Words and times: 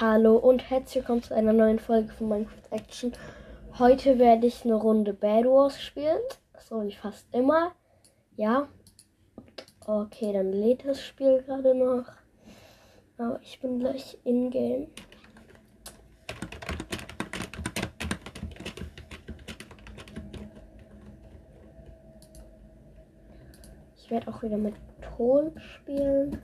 Hallo 0.00 0.38
und 0.38 0.70
herzlich 0.70 0.96
willkommen 0.96 1.22
zu 1.22 1.36
einer 1.36 1.52
neuen 1.52 1.78
Folge 1.78 2.12
von 2.12 2.28
Minecraft 2.28 2.72
Action. 2.72 3.12
Heute 3.78 4.18
werde 4.18 4.48
ich 4.48 4.64
eine 4.64 4.74
Runde 4.74 5.12
Bad 5.12 5.44
Wars 5.44 5.80
spielen. 5.80 6.18
So 6.68 6.82
wie 6.82 6.90
fast 6.90 7.32
immer. 7.32 7.76
Ja. 8.34 8.66
Okay, 9.86 10.32
dann 10.32 10.50
lädt 10.50 10.84
das 10.84 11.00
Spiel 11.00 11.42
gerade 11.42 11.76
noch. 11.76 12.06
Aber 13.18 13.38
ich 13.44 13.60
bin 13.60 13.78
gleich 13.78 14.18
in-game. 14.24 14.88
Ich 23.96 24.10
werde 24.10 24.26
auch 24.26 24.42
wieder 24.42 24.56
mit 24.56 24.74
Ton 25.16 25.52
spielen. 25.60 26.42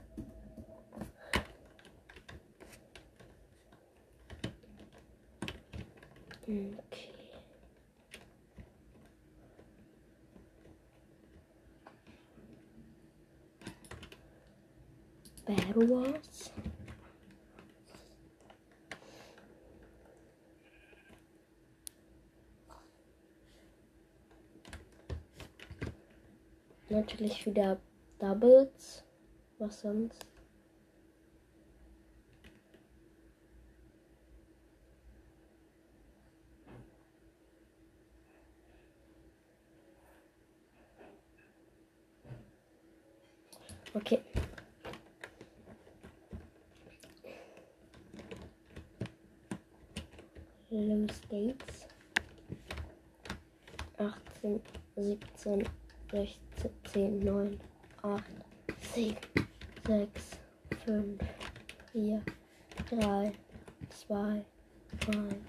Okay. 6.51 7.13
Bad 15.45 15.75
Wars. 15.89 16.51
Natürlich 26.89 27.45
wieder 27.45 27.79
Doubles. 28.19 29.05
Was 29.57 29.79
sonst? 29.79 30.30
Okay. 43.93 44.23
Los 50.69 51.21
geht's. 51.29 51.87
18, 54.41 54.61
17, 55.35 55.69
16, 56.11 56.71
10, 56.93 57.19
9, 57.19 57.59
8, 58.03 58.23
7, 58.93 59.17
6, 59.85 60.39
5, 60.85 61.17
4, 61.93 62.13
3, 62.89 63.33
2, 64.07 64.45
1. 65.07 65.45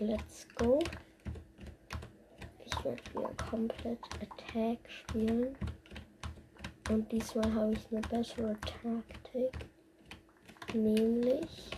Let's 0.00 0.46
go. 0.54 0.80
Werde 2.88 3.02
wieder 3.12 3.34
komplett 3.50 3.98
Attack 4.22 4.78
spielen. 4.90 5.54
Und 6.90 7.12
diesmal 7.12 7.52
habe 7.54 7.72
ich 7.74 7.86
eine 7.90 8.00
bessere 8.00 8.56
Taktik. 8.60 9.52
Nämlich 10.72 11.70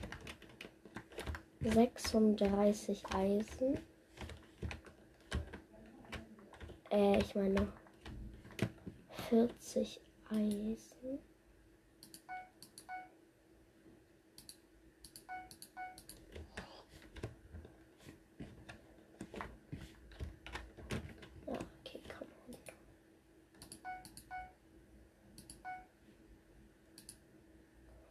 36 1.63 3.03
Eisen. 3.15 3.79
Äh, 6.91 7.19
ich 7.19 7.35
meine 7.35 7.69
40 9.29 10.01
Eisen. 10.31 11.19
Ja, 21.47 21.55
okay, 21.55 22.01
komm 22.17 22.29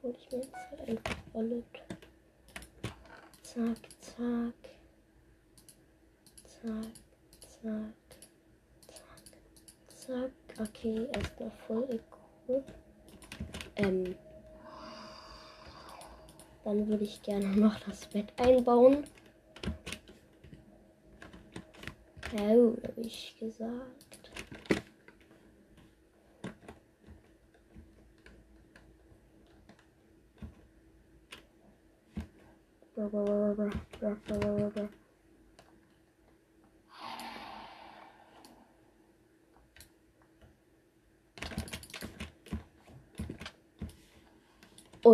on. 0.04 0.16
Jetzt 0.32 0.54
halt 0.54 0.88
einfach 0.88 1.16
Wallet. 1.34 1.66
Zack, 3.42 3.78
zack. 4.00 4.54
Zack, 6.44 6.94
zack. 7.42 7.94
Zack, 8.88 9.24
zack. 9.88 10.32
Okay, 10.60 11.08
erstmal 11.14 11.52
voll 11.66 11.84
equip. 11.86 12.64
Ähm. 13.76 14.16
Dann 16.64 16.88
würde 16.88 17.06
ich 17.06 17.24
gerne 17.24 17.48
noch 17.48 17.80
das 17.80 18.06
Bett 18.06 18.32
einbauen. 18.38 19.06
Oh, 22.36 22.76
habe 22.84 23.02
ich 23.02 23.36
gesagt. 23.40 24.09
Oh 33.12 33.56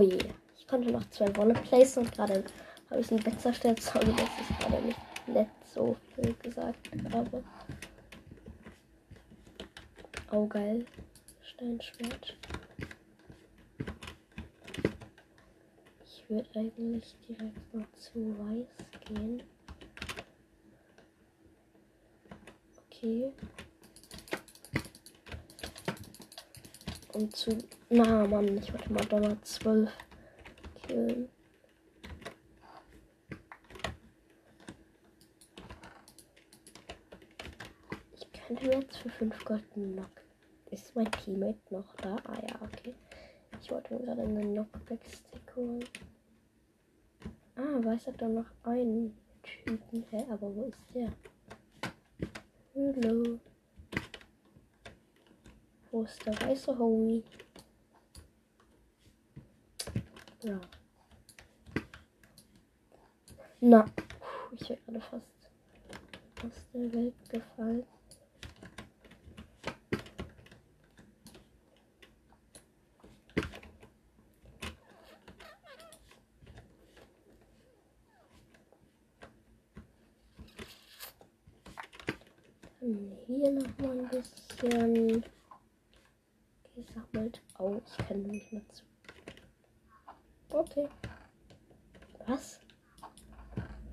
je, 0.01 0.17
ich 0.57 0.67
konnte 0.67 0.91
noch 0.91 1.09
zwei 1.09 1.33
Wolle 1.37 1.53
placen 1.53 2.03
und 2.03 2.11
gerade 2.11 2.43
habe 2.89 2.99
ich 2.99 3.09
ein 3.11 3.23
Bett 3.23 3.39
zerstört. 3.39 3.81
Sorry, 3.81 4.07
dass 4.07 4.29
ich 4.41 4.59
gerade 4.59 4.85
nicht 4.85 4.99
nett 5.27 5.47
so 5.63 5.95
viel 6.15 6.33
gesagt 6.35 6.89
habe. 7.13 7.43
Oh 10.31 10.47
geil. 10.47 10.85
Steinschwert. 11.41 12.35
Ich 16.27 16.31
würde 16.31 16.49
eigentlich 16.55 17.15
direkt 17.27 17.73
noch 17.75 17.85
zu 17.91 18.35
weiß 18.39 18.67
gehen. 19.05 19.43
Okay. 22.87 23.31
Und 27.13 27.35
zu. 27.35 27.55
Na 27.89 28.25
Mann, 28.25 28.57
ich 28.57 28.73
wollte 28.73 28.91
mal 28.91 29.05
Donner 29.05 29.39
12 29.43 29.91
killen. 30.87 31.29
Ich 38.15 38.31
könnte 38.47 38.65
jetzt 38.65 38.97
für 38.97 39.09
5 39.09 39.45
Gold 39.45 39.63
einen 39.75 39.93
Knock. 39.93 40.21
Ist 40.71 40.95
mein 40.95 41.11
Teammate 41.11 41.59
noch 41.69 41.95
da? 41.97 42.15
Ah 42.23 42.41
ja, 42.49 42.59
okay. 42.63 42.95
Ich 43.61 43.69
wollte 43.69 43.93
mir 43.93 44.05
gerade 44.05 44.23
einen 44.23 44.53
Knockback-Stick 44.53 45.55
holen. 45.55 45.85
Ah, 47.57 47.81
weiß 47.81 48.07
hat 48.07 48.21
da 48.21 48.27
noch 48.27 48.51
einen 48.63 49.17
Typen. 49.41 50.03
Hä, 50.09 50.25
aber 50.29 50.53
wo 50.53 50.65
ist 50.65 50.83
der? 50.93 51.09
Hallo. 52.75 53.39
Wo 55.89 56.03
ist 56.03 56.25
der 56.25 56.33
weiße 56.41 56.77
Homie? 56.77 57.23
Ja. 60.41 60.59
Na, 63.61 63.85
ich 64.51 64.69
wäre 64.69 64.79
gerade 64.81 65.01
fast 65.01 65.49
aus 66.43 66.67
der 66.73 66.93
Welt 66.93 67.29
gefallen. 67.29 67.85
Hier 83.27 83.51
noch 83.51 83.77
mal 83.79 83.99
ein 83.99 84.09
bisschen 84.09 85.23
gesammelt. 86.75 87.41
Oh, 87.57 87.81
ich 87.85 88.07
kann 88.07 88.23
nicht 88.23 88.51
mehr 88.51 88.61
zu. 88.71 88.83
Okay. 90.49 90.87
Was? 92.27 92.59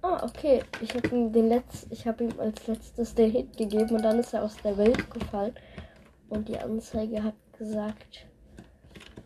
Ah, 0.02 0.24
okay. 0.24 0.62
Ich 0.80 0.94
habe 0.94 1.08
ihm 1.08 1.32
den 1.32 1.48
Letz 1.48 1.86
ich 1.90 2.06
habe 2.06 2.24
ihm 2.24 2.40
als 2.40 2.66
letztes 2.66 3.14
den 3.14 3.30
Hit 3.30 3.56
gegeben 3.56 3.96
und 3.96 4.02
dann 4.02 4.18
ist 4.18 4.34
er 4.34 4.42
aus 4.42 4.56
der 4.58 4.76
Welt 4.76 5.10
gefallen. 5.10 5.54
Und 6.28 6.48
die 6.48 6.58
Anzeige 6.58 7.22
hat 7.22 7.34
gesagt, 7.56 8.26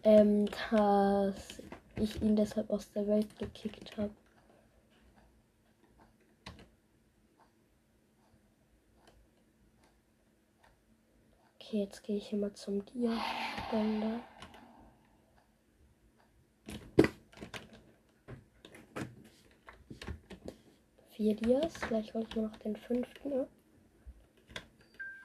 ähm, 0.02 0.46
dass 0.70 1.62
ich 1.96 2.20
ihn 2.22 2.36
deshalb 2.36 2.70
aus 2.70 2.90
der 2.92 3.06
Welt 3.06 3.38
gekickt 3.38 3.96
habe. 3.96 4.10
Okay, 11.76 11.84
jetzt 11.84 12.02
gehe 12.04 12.16
ich 12.16 12.28
hier 12.28 12.38
mal 12.38 12.54
zum 12.54 12.82
Dia-Spender. 12.86 14.20
Vier 21.10 21.36
Dias. 21.36 21.74
Gleich 21.86 22.14
hole 22.14 22.24
ich 22.26 22.34
mir 22.34 22.42
noch 22.44 22.56
den 22.56 22.76
fünften 22.76 23.40
ab. 23.40 23.48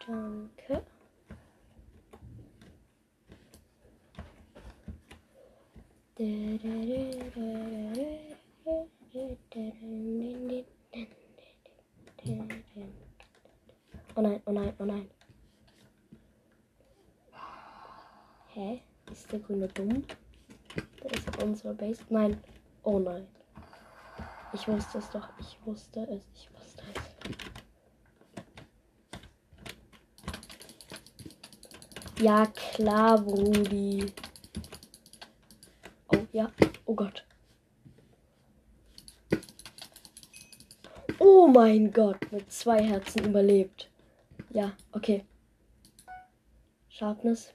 Danke. 0.05 0.83
Da, 6.15 6.25
da, 6.63 6.69
da, 7.33 8.30
Grüne 19.51 19.67
dumm? 19.67 20.03
Der 21.03 21.11
ist 21.11 21.27
auf 21.27 21.43
unserer 21.43 21.73
Base. 21.73 22.01
Nein. 22.09 22.41
Oh 22.83 22.99
nein. 22.99 23.27
Ich 24.53 24.65
wusste 24.65 24.99
es 24.99 25.09
doch. 25.09 25.27
Ich 25.39 25.57
wusste 25.65 26.07
es. 26.07 26.23
Ich 26.33 26.49
wusste 26.53 26.83
es. 26.93 27.01
Ja, 32.23 32.45
klar, 32.45 33.19
Brudi. 33.19 34.13
Oh, 36.07 36.25
ja. 36.31 36.49
Oh 36.85 36.95
Gott. 36.95 37.25
Oh 41.19 41.47
mein 41.47 41.91
Gott, 41.91 42.31
mit 42.31 42.51
zwei 42.51 42.83
Herzen 42.83 43.25
überlebt. 43.25 43.89
Ja, 44.51 44.71
okay. 44.93 45.25
Sharpness. 46.89 47.53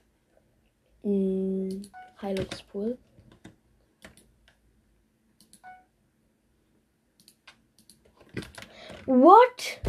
Hm, 1.03 1.81
Heilungspool. 2.21 2.97
What? 9.05 9.79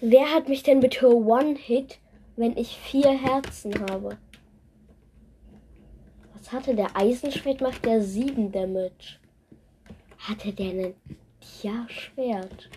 Wer 0.00 0.32
hat 0.32 0.48
mich 0.48 0.62
denn 0.62 0.80
bitte 0.80 1.08
One-Hit, 1.08 1.98
wenn 2.36 2.56
ich 2.56 2.78
vier 2.78 3.10
Herzen 3.10 3.74
habe? 3.90 4.18
Was 6.34 6.52
hatte 6.52 6.74
der 6.74 6.94
Eisenschwert? 6.94 7.60
Macht 7.60 7.84
der 7.86 8.02
sieben 8.02 8.52
Damage. 8.52 9.18
Hatte 10.18 10.52
der 10.52 10.70
ein 10.70 10.94
Tja-Schwert? 11.40 12.70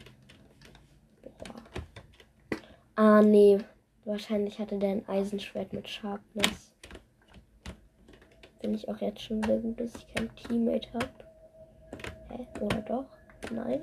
Ah, 2.95 3.22
nee. 3.22 3.60
Wahrscheinlich 4.07 4.57
hatte 4.57 4.77
der 4.80 4.92
ein 4.92 5.09
Eisenschwert 5.09 5.74
mit 5.74 5.89
Sharpness. 5.89 6.71
Bin 8.62 8.74
ich 8.74 8.88
auch 8.88 9.01
jetzt 9.01 9.21
schon 9.21 9.44
wütend, 9.45 9.77
dass 9.81 9.94
ich 9.95 10.07
kein 10.15 10.33
Teammate 10.33 10.88
habe. 10.94 11.09
Hä? 12.30 12.48
Oder 12.62 12.81
doch? 12.83 13.06
Nein. 13.51 13.81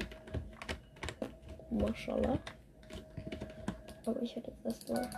Mashallah. 1.68 2.38
Aber 4.06 4.22
ich 4.22 4.34
werde 4.34 4.50
jetzt 4.50 4.64
erstmal 4.64 5.10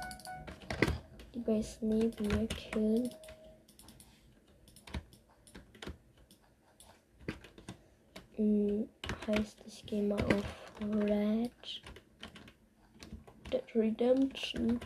die 1.32 1.38
Base 1.38 1.78
neben 1.82 2.26
mir 2.26 2.48
killen. 2.48 3.08
Hm, 8.34 8.88
heißt, 9.28 9.58
ich 9.66 9.86
gehe 9.86 10.02
mal 10.02 10.20
auf 10.20 10.72
Red. 10.80 11.52
Dead 13.52 13.62
Redemption. 13.76 14.80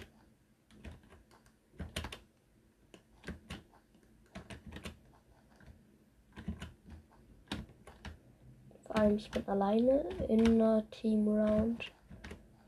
Vor 8.86 8.89
allem, 9.00 9.16
ich 9.16 9.30
bin 9.30 9.46
alleine 9.48 10.04
in 10.28 10.46
einer 10.46 10.88
Team 10.90 11.26
Round. 11.26 11.90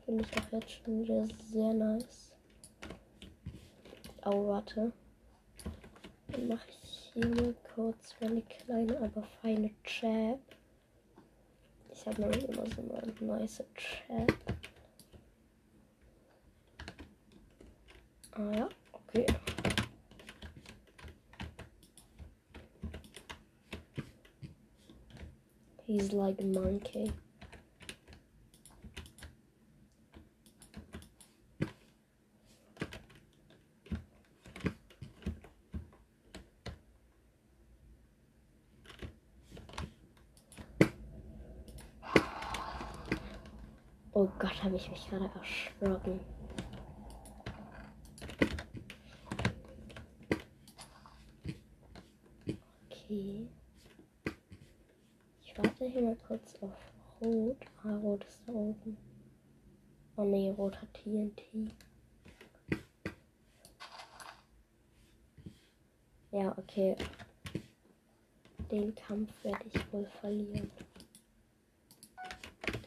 Finde 0.05 0.23
ich 0.23 0.37
auch 0.37 0.51
jetzt 0.51 0.71
schon 0.71 1.03
wieder 1.03 1.25
sehr 1.45 1.73
nice. 1.73 2.31
Oh, 4.25 4.47
warte. 4.47 4.91
Dann 6.29 6.47
mache 6.47 6.67
ich 6.69 7.11
hier 7.13 7.27
mal 7.27 7.53
kurz 7.75 8.15
meine 8.19 8.41
kleine, 8.41 8.97
aber 8.97 9.23
feine 9.41 9.71
Chat. 9.83 10.39
Ich 11.93 12.05
habe 12.07 12.21
nämlich 12.21 12.49
immer 12.49 12.65
so 12.65 12.81
eine 12.81 13.13
nice 13.39 13.63
Chat. 13.75 14.33
Ah 18.31 18.51
ja, 18.57 18.69
okay. 18.91 19.25
He's 25.93 26.11
like 26.11 26.43
monkey. 26.43 27.13
Oh 44.15 44.27
Gott, 44.39 44.63
habe 44.63 44.77
ich 44.77 44.89
mich 44.89 45.07
gerade 45.07 45.29
erschrocken. 45.35 46.19
Hier 55.93 56.01
mal 56.01 56.17
kurz 56.27 56.55
auf 56.61 56.73
Rot. 57.21 57.57
Ah, 57.83 57.95
Rot 57.97 58.23
ist 58.25 58.41
da 58.47 58.53
oben. 58.53 58.97
Oh 60.15 60.23
nee, 60.23 60.49
Rot 60.49 60.81
hat 60.81 60.91
TNT. 60.93 61.71
Ja, 66.31 66.57
okay. 66.57 66.95
Den 68.71 68.95
Kampf 68.95 69.31
werde 69.43 69.65
ich 69.71 69.93
wohl 69.93 70.07
verlieren. 70.19 70.71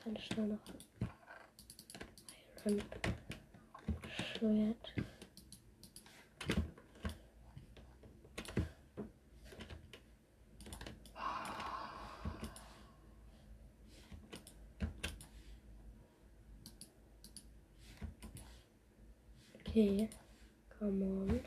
Kann 0.03 0.17
schnell 0.17 0.49
noch 0.49 0.59
Iron 2.67 2.83
Schwert. 4.09 4.93
Okay, 19.69 20.09
come 20.79 21.03
on. 21.03 21.41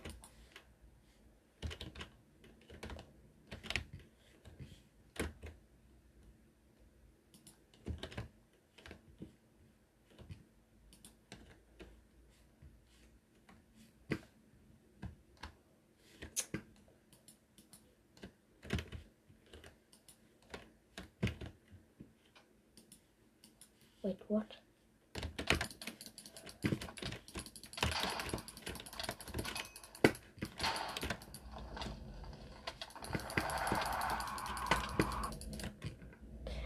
Wait, 24.02 24.18
what? 24.30 24.56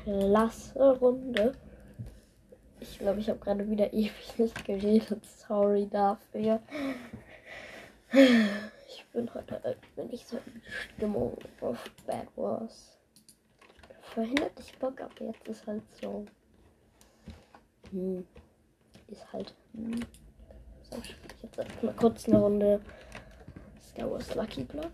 Klasse 0.03 0.97
Runde. 0.99 1.53
Ich 2.79 2.99
glaube, 2.99 3.19
ich 3.21 3.29
habe 3.29 3.39
gerade 3.39 3.69
wieder 3.69 3.93
ewig 3.93 4.37
nicht 4.37 4.65
geredet. 4.65 5.25
Sorry 5.25 5.87
dafür. 5.89 6.61
Ich 8.11 9.05
bin 9.13 9.33
heute 9.33 9.77
bin 9.95 10.07
nicht 10.07 10.27
so 10.27 10.37
in 10.37 10.61
Stimmung 10.95 11.37
auf 11.61 11.89
Bad 12.05 12.27
Wars. 12.35 12.97
Vorhin 14.01 14.39
hatte 14.39 14.61
ich 14.61 14.77
Bock, 14.77 14.99
aber 15.01 15.25
jetzt 15.25 15.47
ist 15.47 15.65
halt 15.65 15.83
so. 16.01 16.25
Hm. 17.91 18.27
Ist 19.07 19.31
halt. 19.31 19.53
Hm. 19.73 19.99
So, 20.89 20.97
ich 20.97 21.15
jetzt 21.41 21.83
mal 21.83 21.93
kurz 21.93 22.27
eine 22.27 22.39
Runde 22.39 22.81
Star 23.81 24.11
Wars 24.11 24.35
Lucky 24.35 24.63
Block. 24.63 24.91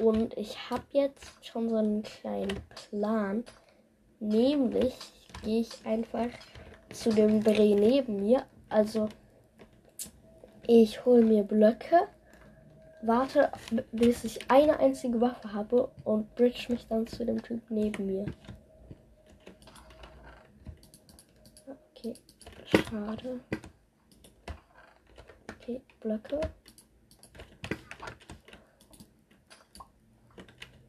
Und 0.00 0.36
ich 0.36 0.70
habe 0.70 0.84
jetzt 0.90 1.44
schon 1.44 1.68
so 1.68 1.76
einen 1.76 2.02
kleinen 2.02 2.60
Plan. 2.90 3.44
Nämlich 4.20 4.94
gehe 5.42 5.60
ich 5.60 5.86
einfach 5.86 6.28
zu 6.92 7.10
dem 7.10 7.40
Bre 7.40 7.74
neben 7.74 8.22
mir. 8.22 8.44
Also 8.68 9.08
Ich 10.68 11.04
hole 11.04 11.22
mir 11.22 11.44
Blöcke, 11.44 12.08
warte, 13.02 13.52
bis 13.92 14.24
ich 14.24 14.50
eine 14.50 14.80
einzige 14.80 15.20
Waffe 15.20 15.52
habe 15.52 15.92
und 16.02 16.34
bridge 16.34 16.66
mich 16.70 16.88
dann 16.88 17.06
zu 17.06 17.24
dem 17.24 17.40
Typ 17.40 17.62
neben 17.68 18.06
mir. 18.06 18.24
Okay, 21.94 22.14
schade. 22.64 23.38
Okay, 25.54 25.80
Blöcke. 26.00 26.40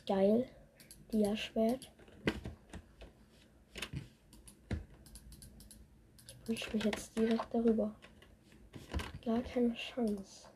Geil. 0.08 0.48
Dia-Schwert. 1.12 1.92
Ich 6.44 6.48
wünsche 6.48 6.74
mich 6.78 6.84
jetzt 6.86 7.18
direkt 7.18 7.54
darüber. 7.54 7.94
Gar 9.26 9.42
keine 9.42 9.74
Chance. 9.74 10.48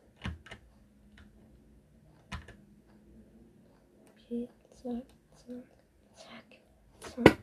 Okay, 4.16 4.48
zack, 4.70 5.04
zack, 5.36 5.66
zack, 6.14 7.14
zack. 7.14 7.38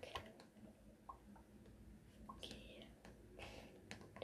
Okay. 2.27 2.87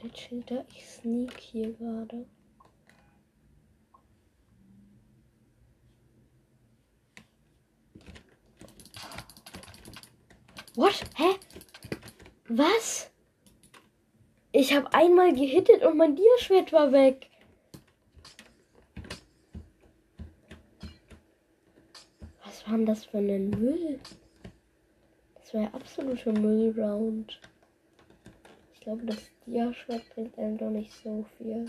Der 0.02 0.12
chillt 0.12 0.50
da. 0.50 0.64
Ich 0.70 0.84
sneak 0.88 1.38
hier 1.38 1.72
gerade. 1.74 2.26
What? 10.76 11.04
Hä? 11.16 11.38
Was? 12.48 13.10
Ich 14.52 14.74
habe 14.74 14.92
einmal 14.92 15.32
gehittet 15.34 15.82
und 15.82 15.96
mein 15.96 16.16
Diaschwert 16.16 16.70
war 16.70 16.92
weg. 16.92 17.30
Was 22.44 22.66
war 22.66 22.76
denn 22.76 22.84
das 22.84 23.06
für 23.06 23.18
ein 23.18 23.48
Müll? 23.48 23.98
Das 25.36 25.54
war 25.54 25.62
ja 25.62 25.70
absoluter 25.72 26.32
Müllround. 26.32 27.40
Ich 28.74 28.80
glaube, 28.80 29.06
das 29.06 29.30
Diaschwert 29.46 30.08
bringt 30.14 30.38
einem 30.38 30.58
doch 30.58 30.70
nicht 30.70 30.92
so 30.92 31.24
viel. 31.38 31.64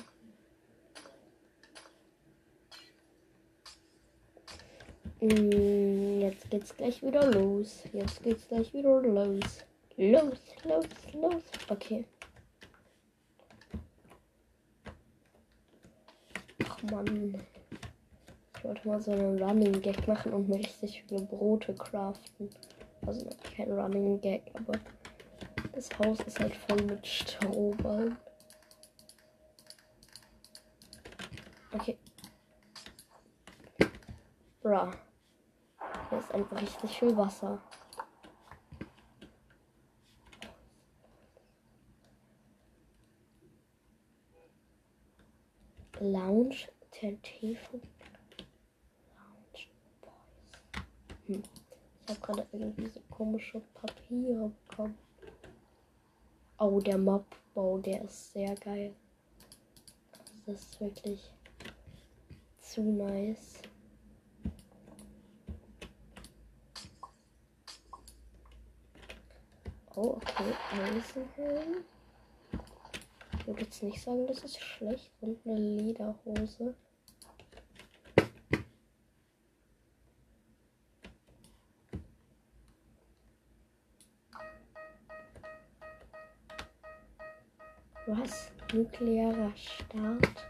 Jetzt 5.19 6.49
geht's 6.49 6.75
gleich 6.75 7.01
wieder 7.01 7.31
los. 7.31 7.83
Jetzt 7.91 8.21
geht's 8.23 8.47
gleich 8.47 8.73
wieder 8.73 9.01
los. 9.01 9.65
Los, 9.97 10.39
los, 10.63 10.85
los. 11.13 11.43
Okay. 11.69 12.05
Ach 16.63 16.83
man. 16.83 17.35
Ich 18.55 18.63
wollte 18.63 18.87
mal 18.87 19.01
so 19.01 19.11
einen 19.11 19.41
Running 19.41 19.81
Gag 19.81 20.07
machen 20.07 20.33
und 20.33 20.49
mir 20.49 20.59
richtig 20.59 21.03
viele 21.07 21.21
Brote 21.23 21.73
craften. 21.73 22.49
Also 23.05 23.29
kein 23.55 23.71
Running 23.71 24.19
Gag, 24.21 24.43
aber 24.53 24.79
das 25.73 25.89
Haus 25.99 26.19
ist 26.21 26.39
halt 26.39 26.55
voll 26.55 26.81
mit 26.83 27.05
Strohballen. 27.05 28.17
Okay. 31.71 31.97
Bra. 34.61 34.91
Hier 36.09 36.19
ist 36.19 36.31
einfach 36.33 36.61
richtig 36.61 36.97
viel 36.97 37.17
Wasser. 37.17 37.61
Lounge 45.99 46.69
TNT 46.91 47.57
Lounge 47.71 49.67
Boys. 50.01 50.13
Hm. 51.25 51.43
Ich 52.03 52.09
habe 52.09 52.19
gerade 52.21 52.47
irgendwie 52.53 52.87
so 52.87 53.01
komische 53.09 53.59
Papiere 53.73 54.51
bekommen. 54.69 54.97
Oh, 56.59 56.79
der 56.79 56.97
Mobbau, 56.97 57.79
der 57.79 58.03
ist 58.03 58.31
sehr 58.31 58.55
geil. 58.55 58.95
Das 60.45 60.61
ist 60.61 60.79
wirklich 60.79 61.33
zu 62.59 62.81
nice. 62.81 63.61
Oh, 69.99 70.09
okay. 70.21 70.53
Eisenhelm. 70.73 71.83
Ich 73.39 73.47
würde 73.47 73.61
jetzt 73.63 73.81
nicht 73.81 73.99
sagen, 73.99 74.27
das 74.27 74.43
ist 74.43 74.61
schlecht. 74.61 75.11
Und 75.21 75.39
eine 75.43 75.57
Lederhose. 75.57 76.75
Was? 88.05 88.51
Nuklearer 88.71 89.51
Start? 89.55 90.47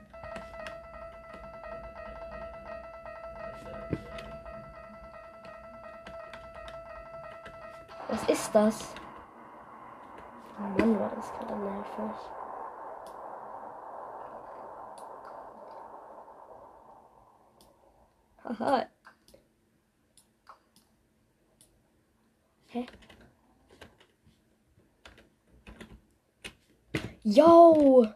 Was 8.09 8.29
ist 8.29 8.53
das? 8.53 8.93
Oh 10.59 10.63
Mann, 10.79 10.99
war 10.99 11.11
das 11.15 11.31
gerade 11.33 11.53
nervig. 11.97 12.15
Haha. 18.43 18.89
Hä? 22.67 22.85
Yo! 27.23 28.07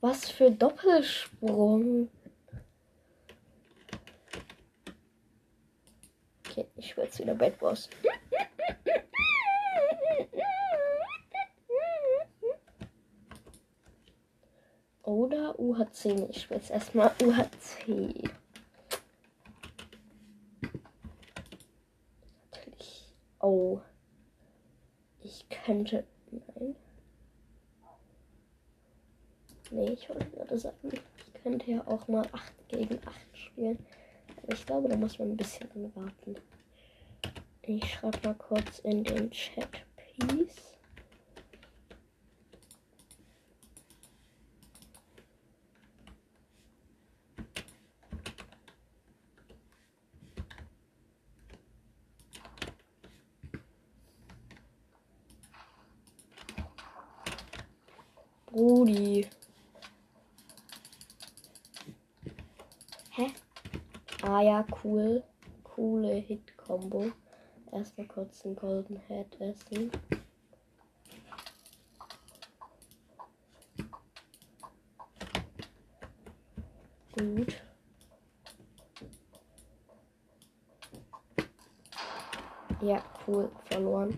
Was 0.00 0.30
für 0.30 0.50
Doppelsprung. 0.50 2.08
Okay, 6.46 6.66
ich 6.76 6.96
jetzt 6.96 7.18
wieder 7.18 7.34
Bad 7.34 7.58
Boss. 7.58 7.88
Oder 15.10 15.58
UHC. 15.58 16.28
Ich 16.30 16.48
will 16.48 16.58
jetzt 16.58 16.70
erstmal 16.70 17.10
UHC. 17.20 18.30
Natürlich. 22.52 23.12
Oh. 23.40 23.80
Ich 25.20 25.48
könnte. 25.48 26.04
Nein. 26.30 26.76
Nee, 29.72 29.94
ich 29.94 30.08
wollte 30.08 30.30
gerade 30.30 30.56
sagen, 30.56 30.76
ich 30.92 31.42
könnte 31.42 31.68
ja 31.72 31.84
auch 31.88 32.06
mal 32.06 32.24
8 32.30 32.68
gegen 32.68 33.00
8 33.04 33.36
spielen. 33.36 33.84
Aber 34.44 34.52
ich 34.52 34.64
glaube, 34.64 34.88
da 34.88 34.96
muss 34.96 35.18
man 35.18 35.32
ein 35.32 35.36
bisschen 35.36 35.92
warten. 35.96 36.36
Ich 37.62 37.94
schreibe 37.94 38.28
mal 38.28 38.34
kurz 38.34 38.78
in 38.78 39.02
den 39.02 39.32
Chat. 39.32 39.70
Peace. 39.96 40.70
Brudi. 58.50 59.28
Hä? 63.10 63.26
Ja, 64.42 64.64
cool. 64.82 65.22
Coole 65.62 66.14
Hit-Kombo. 66.14 67.12
Erstmal 67.72 68.06
kurz 68.06 68.44
einen 68.46 68.56
Golden 68.56 68.96
Head 68.96 69.38
essen. 69.38 69.90
Gut. 77.12 77.62
Ja, 82.80 83.02
cool. 83.26 83.50
Verloren. 83.66 84.16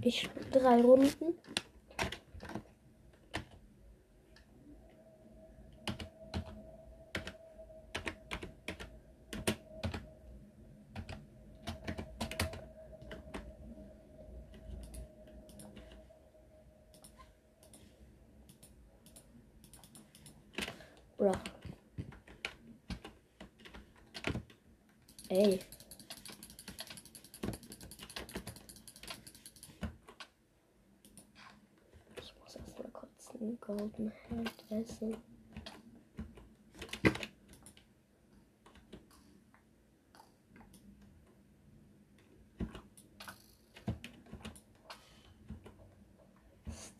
Ich 0.00 0.20
spiele 0.20 0.46
drei 0.50 0.80
Runden. 0.80 1.34
Bruh. 21.18 21.32
Ey. 25.30 25.58
Ich 32.20 32.34
muss 32.40 32.54
erstmal 32.54 32.90
kurz 32.92 33.32
einen 33.88 33.92
Golden 33.92 34.12
Hand 34.30 34.64
essen. 34.70 35.16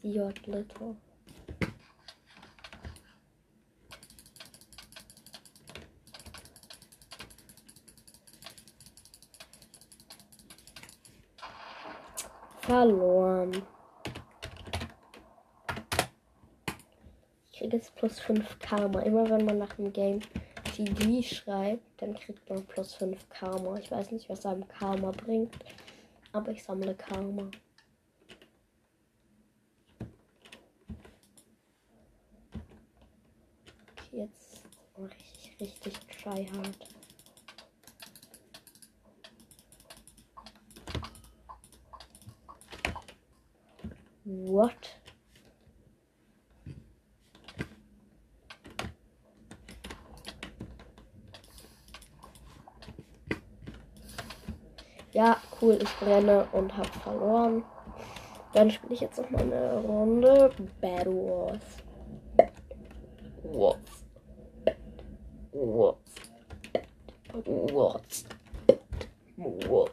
Stuart 0.00 0.46
Little. 0.46 0.96
Verloren. 12.60 13.62
Jetzt 17.70 17.94
plus 17.96 18.18
5 18.20 18.58
Karma. 18.60 19.00
Immer 19.00 19.28
wenn 19.28 19.44
man 19.44 19.58
nach 19.58 19.74
dem 19.74 19.92
Game 19.92 20.20
CD 20.74 21.22
schreibt, 21.22 21.82
dann 21.98 22.14
kriegt 22.14 22.48
man 22.48 22.64
plus 22.64 22.94
5 22.94 23.28
Karma. 23.28 23.76
Ich 23.78 23.90
weiß 23.90 24.10
nicht, 24.10 24.28
was 24.30 24.46
einem 24.46 24.66
Karma 24.68 25.10
bringt, 25.10 25.54
aber 26.32 26.52
ich 26.52 26.64
sammle 26.64 26.94
Karma. 26.94 27.50
Jetzt 34.12 34.62
mache 34.96 35.10
ich 35.18 35.60
richtig 35.60 35.94
tryhard. 36.22 36.88
What? 44.24 44.98
Ja, 55.18 55.40
cool, 55.68 55.78
ich 55.82 55.96
brenne 55.96 56.46
und 56.52 56.76
habe 56.76 56.88
verloren. 56.88 57.64
Dann 58.54 58.70
spiele 58.70 58.94
ich 58.94 59.00
jetzt 59.00 59.18
noch 59.18 59.30
mal 59.30 59.42
eine 59.42 59.76
Runde 59.78 60.50
Bad 60.80 61.06
Wars. 61.06 61.60
Wars. 63.42 63.78
Wars. 65.52 65.96
Wars. 67.44 68.24
Wars. 69.36 69.90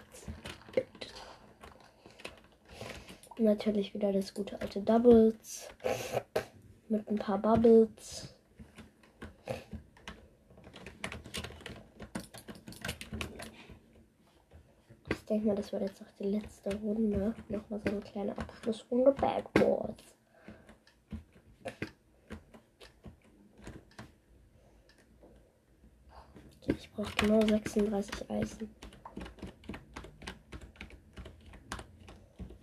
Natürlich 3.38 3.94
wieder 3.94 4.13
das 4.13 4.34
gute 4.34 4.60
alte 4.62 4.79
Doubles. 4.82 5.67
Mit 6.88 7.08
ein 7.10 7.17
paar 7.17 7.38
Bubbles. 7.38 8.34
Ich 15.10 15.24
denke 15.35 15.47
mal, 15.47 15.55
das 15.55 15.73
wird 15.73 15.81
jetzt 15.81 16.01
auch 16.01 16.11
die 16.17 16.29
letzte 16.29 16.73
Runde. 16.77 17.35
Nochmal 17.49 17.81
so 17.81 17.89
eine 17.89 17.99
kleine 17.99 18.37
Abschlussrunde 18.37 19.11
Backboards. 19.11 20.15
Okay, 26.61 26.75
ich 26.79 26.89
brauche 26.93 27.13
genau 27.17 27.41
36 27.45 28.31
Eisen. 28.31 28.69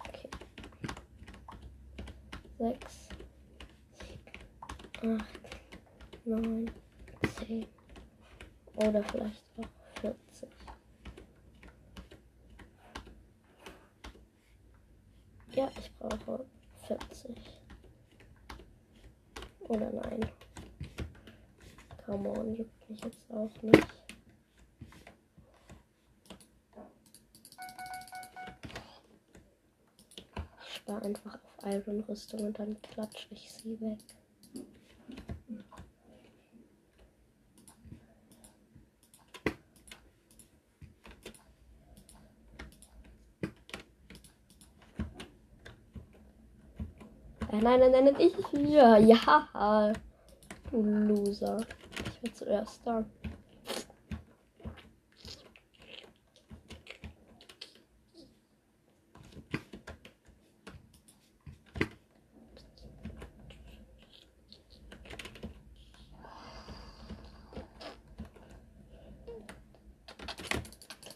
Okay. 0.09 0.31
6, 2.59 3.09
7, 5.03 5.21
8, 5.21 6.27
9, 6.27 6.71
10. 7.47 7.67
Oder 8.77 9.03
vielleicht 9.03 9.45
auch 9.59 10.01
40. 10.01 10.49
Ja, 15.55 15.71
ich 15.79 15.93
brauche 15.99 16.47
40. 16.87 17.37
Oder 19.69 19.91
nein. 19.93 20.27
Come 22.43 22.51
on, 22.51 22.57
juckt 22.57 22.91
mich 22.91 23.05
jetzt 23.05 23.31
auch 23.31 23.63
nicht. 23.63 23.87
Ich 30.67 30.75
spare 30.75 31.03
einfach 31.03 31.35
auf 31.35 31.73
Iron-Rüstung 31.73 32.41
und 32.41 32.59
dann 32.59 32.83
klatsche 32.83 33.29
ich 33.31 33.49
sie 33.53 33.81
weg. 33.81 33.99
Äh, 47.53 47.61
nein, 47.61 47.79
nein, 47.79 47.93
nein, 47.93 48.17
ich 48.19 48.35
hier. 48.49 48.99
Ja. 48.99 49.93
Du 50.73 50.83
Loser. 50.83 51.65
War 52.23 52.35
zuerst 52.35 52.81
da. 52.85 53.05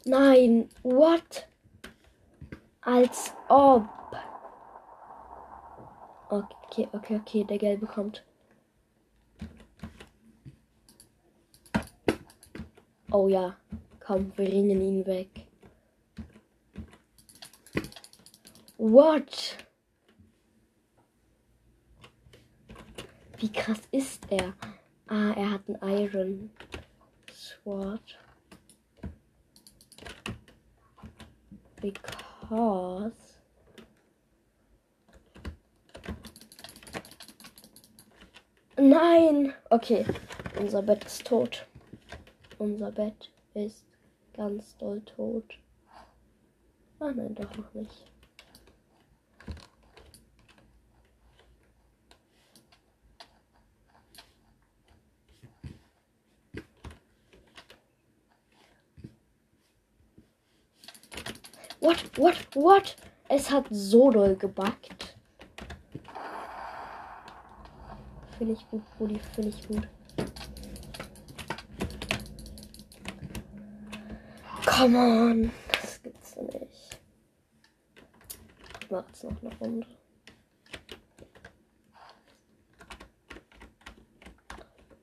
Nein, 0.05 0.69
what? 0.83 1.49
Als 2.81 3.33
ob. 3.49 3.89
Okay, 6.29 6.89
okay, 6.93 7.17
okay, 7.17 7.45
der 7.45 7.59
gelbe 7.59 7.87
kommt. 7.87 8.25
Oh 13.19 13.29
ja, 13.29 13.57
komm, 13.99 14.31
wir 14.37 14.47
ringen 14.47 14.79
ihn 14.79 15.07
weg. 15.07 15.47
What? 18.77 19.57
Wie 23.39 23.51
krass 23.51 23.81
ist 23.91 24.31
er? 24.31 24.53
Ah, 25.07 25.33
er 25.35 25.51
hat 25.53 25.63
ein 25.67 25.79
Iron 25.99 26.51
Sword. 27.33 28.19
Because. 31.81 33.13
Nein! 38.77 39.55
Okay, 39.71 40.05
unser 40.61 40.83
Bett 40.83 41.03
ist 41.07 41.27
tot. 41.27 41.67
Unser 42.59 42.91
Bett 42.91 43.31
ist 43.55 43.85
ganz 44.33 44.77
doll 44.79 45.03
tot. 45.03 45.59
Ah 46.99 47.13
nein, 47.13 47.35
doch 47.35 47.55
noch 47.57 47.75
nicht. 47.75 48.11
What, 61.81 62.19
what, 62.19 62.37
what? 62.55 62.97
Es 63.29 63.51
hat 63.51 63.67
so 63.71 64.11
doll 64.11 64.35
gebackt. 64.35 65.17
Finde 68.39 68.55
ich 68.55 68.69
gut, 68.71 68.83
Brudi, 68.97 69.19
finde 69.19 69.51
ich 69.51 69.69
gut. 69.69 69.89
Come 74.77 74.95
on. 74.99 75.51
Das 75.73 76.03
gibt's 76.03 76.37
nicht. 76.37 77.01
Ich 78.83 78.91
mach 78.91 79.07
jetzt 79.07 79.25
noch 79.25 79.43
eine 79.43 79.57
Runde. 79.59 79.87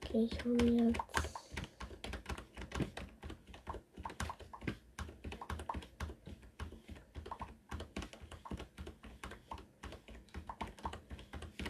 Okay, 0.05 0.29
ich 0.31 0.45
hole 0.45 0.63
mir 0.63 0.89
jetzt. 0.89 1.01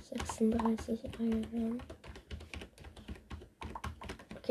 Sechsunddreißig 0.10 1.06
Eier. 1.06 1.78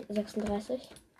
36. 0.08 0.88
Zack. 0.88 1.11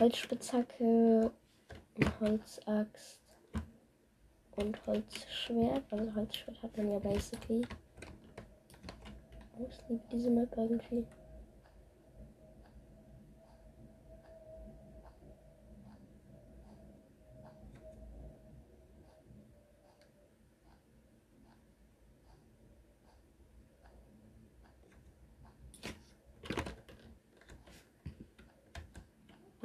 Holzspitzhacke, 0.00 1.30
Holzaxt 2.20 3.20
und 4.54 4.86
Holzschwert. 4.86 5.82
Also 5.90 6.14
Holzschwert 6.14 6.62
hat 6.62 6.76
man 6.76 6.92
ja 6.92 6.98
basically. 7.00 7.66
Ich 9.58 9.88
liebe 9.88 10.04
diese 10.12 10.30
Map 10.30 10.56
irgendwie. 10.56 11.04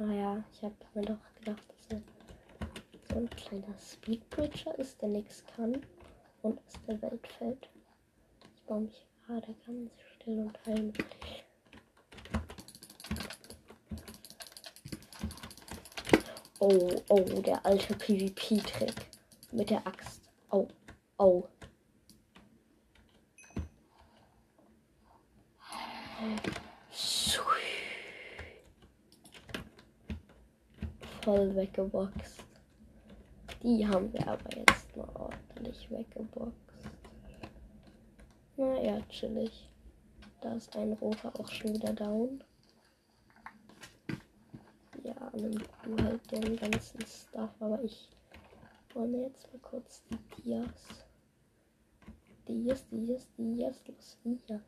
Naja, 0.06 0.44
ich 0.52 0.62
habe 0.62 0.74
mir 0.92 1.00
doch 1.00 1.34
gedacht, 1.38 1.62
dass 1.66 1.96
er 1.96 2.02
so 3.08 3.20
ein 3.20 3.30
kleiner 3.30 3.74
Speedbridger 3.78 4.78
ist, 4.78 5.00
der 5.00 5.08
nichts 5.08 5.42
kann 5.56 5.80
und 6.42 6.58
aus 6.58 6.74
der 6.86 7.00
Welt 7.00 7.26
fällt. 7.38 7.70
Ich 8.54 8.62
baue 8.64 8.82
mich 8.82 9.06
gerade 9.26 9.54
ganz 9.66 9.90
still 10.14 10.40
und 10.40 10.66
heimlich. 10.66 11.46
Oh, 16.58 17.02
oh, 17.08 17.40
der 17.40 17.64
alte 17.64 17.94
PvP-Trick 17.94 19.06
mit 19.52 19.70
der 19.70 19.86
Axt. 19.86 20.20
Oh, 20.50 20.68
oh. 21.16 21.48
Voll 31.34 31.56
weggeboxt. 31.56 32.44
Die 33.60 33.84
haben 33.84 34.12
wir 34.12 34.28
aber 34.28 34.56
jetzt 34.56 34.96
mal 34.96 35.08
ordentlich 35.14 35.90
weggeboxt. 35.90 36.54
Naja, 38.56 39.00
chillig. 39.08 39.68
Da 40.40 40.54
ist 40.54 40.76
ein 40.76 40.92
roter 40.92 41.32
auch 41.40 41.48
schon 41.48 41.74
wieder 41.74 41.92
down. 41.92 42.44
Ja, 45.02 45.32
nimm 45.34 45.58
du 45.82 46.04
halt 46.04 46.30
den 46.30 46.54
ganzen 46.56 47.04
Stuff, 47.04 47.50
aber 47.58 47.82
ich 47.82 48.08
mir 48.94 49.22
jetzt 49.22 49.52
mal 49.52 49.58
kurz 49.60 50.04
die 50.04 50.18
Dias. 50.36 50.70
Dias, 52.46 52.86
Dias, 52.92 53.26
Dias, 53.36 53.82
los 53.88 54.18
Dias. 54.22 54.62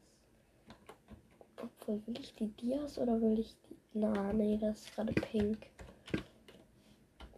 Obwohl, 1.63 2.03
will 2.09 2.19
ich 2.19 2.35
die 2.35 2.49
Dias 2.49 2.99
oder 2.99 3.21
will 3.21 3.39
ich 3.39 3.55
die. 3.69 3.77
Na, 3.93 4.33
nee, 4.33 4.59
das 4.59 4.81
ist 4.81 4.97
gerade 4.97 5.13
pink. 5.13 5.76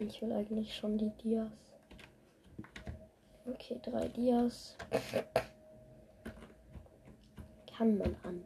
Ich 0.01 0.23
will 0.23 0.33
eigentlich 0.33 0.75
schon 0.75 0.97
die 0.97 1.11
Dias. 1.23 1.51
Okay, 3.47 3.81
drei 3.83 4.07
Dias 4.09 4.77
kann 7.79 7.97
man 7.97 8.17
annehmen. 8.25 8.45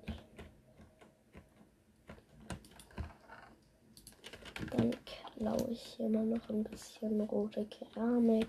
Dann 4.71 4.91
klaue 5.37 5.71
ich 5.71 5.83
hier 5.83 6.09
mal 6.09 6.25
noch 6.25 6.49
ein 6.51 6.65
bisschen 6.65 7.21
rote 7.23 7.65
Keramik. 7.67 8.49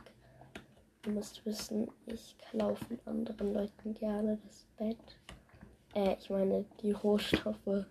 Ihr 1.05 1.13
müsst 1.13 1.45
wissen, 1.45 1.89
ich 2.05 2.37
klaue 2.49 2.75
von 2.75 2.99
anderen 3.05 3.53
Leuten 3.53 3.93
gerne 3.93 4.37
das 4.45 4.65
Bett. 4.77 5.19
Äh, 5.95 6.15
ich 6.19 6.29
meine 6.29 6.65
die 6.81 6.91
Rohstoffe. 6.91 7.85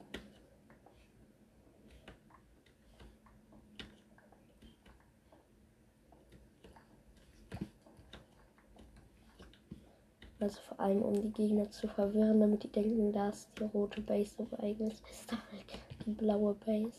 Also 10.42 10.60
vor 10.62 10.80
allem, 10.80 11.02
um 11.02 11.14
die 11.14 11.30
Gegner 11.30 11.70
zu 11.70 11.86
verwirren, 11.86 12.40
damit 12.40 12.64
die 12.64 12.68
denken, 12.68 13.12
da 13.12 13.28
ist 13.28 13.48
die 13.56 13.62
rote 13.62 14.00
Base, 14.00 14.42
aber 14.42 14.60
eigentlich 14.60 15.00
ist 15.08 15.30
halt 15.30 15.78
die 16.04 16.10
blaue 16.10 16.54
Base. 16.54 16.98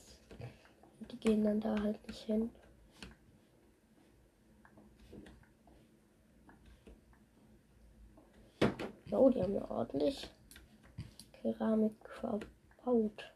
Und 1.01 1.11
die 1.11 1.17
gehen 1.17 1.43
dann 1.43 1.59
da 1.59 1.77
halt 1.77 2.07
nicht 2.07 2.21
hin. 2.21 2.49
Oh, 9.11 9.29
die 9.29 9.43
haben 9.43 9.55
ja 9.55 9.69
ordentlich 9.69 10.31
Keramik 11.33 11.97
verbaut. 12.21 13.29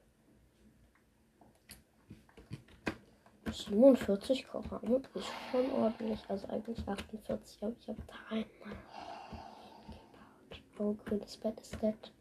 47 3.52 4.48
Keramik 4.48 5.10
ist 5.15 5.28
schon 5.52 5.70
ordentlich, 5.72 6.20
also 6.30 6.48
eigentlich 6.48 6.88
48, 6.88 7.62
aber 7.62 7.76
ich 7.78 7.89
habe 7.89 8.02
da 8.08 8.13
einmal 8.30 8.78
Oh, 10.80 10.96
grünes 11.06 11.36
Bett 11.38 11.60
ist 11.60 11.82
nett. 11.82 12.12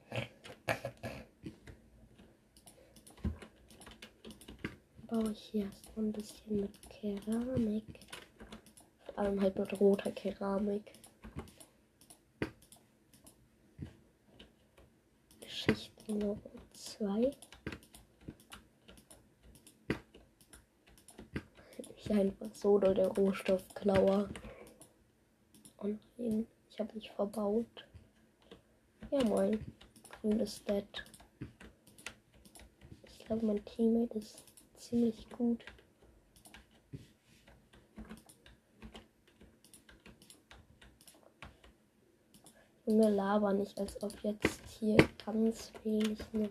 Baue 5.09 5.31
ich 5.33 5.41
hier 5.51 5.65
erstmal 5.67 6.07
ein 6.07 6.13
bisschen 6.13 6.61
mit 6.61 6.91
Keramik. 6.91 8.01
Vor 9.05 9.19
allem 9.19 9.41
halt 9.43 9.59
mit 9.59 9.79
roter 9.79 10.11
Keramik. 10.11 10.91
Geschichte 15.41 16.13
Nummer 16.15 16.39
2. 16.73 17.31
Ich 21.99 22.11
einfach 22.11 22.55
so 22.55 22.71
oder 22.71 22.95
der 22.95 23.09
Rohstoffklauer. 23.09 24.31
Und 25.77 26.01
ich 26.17 26.81
habe 26.81 26.95
mich 26.95 27.11
verbaut. 27.11 27.86
Ja 29.17 29.25
moin. 29.25 29.65
Grünes 30.21 30.63
Dead. 30.65 30.85
Ich 33.07 33.25
glaube, 33.25 33.47
mein 33.47 33.65
Teammate 33.65 34.19
ist 34.19 34.45
ziemlich 34.75 35.27
gut. 35.31 35.65
Junge, 42.85 43.09
laber 43.09 43.55
nicht, 43.55 43.79
als 43.79 44.03
ob 44.03 44.13
jetzt 44.23 44.61
hier 44.79 44.99
ganz 45.25 45.73
wenig 45.83 46.19
nur 46.33 46.51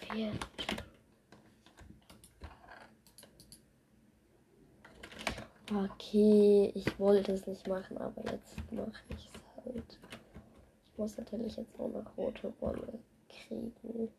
fehlt. 0.00 0.46
Okay, 5.72 6.72
ich 6.74 6.98
wollte 6.98 7.32
es 7.32 7.46
nicht 7.46 7.68
machen, 7.68 7.98
aber 7.98 8.32
jetzt 8.32 8.56
mache 8.72 9.00
ich 9.10 9.30
es 9.32 9.64
halt 9.64 10.09
muss 11.00 11.16
natürlich 11.16 11.56
jetzt 11.56 11.78
noch 11.78 12.16
rote 12.18 12.52
Wolle 12.60 12.98
kriegen. 13.26 14.10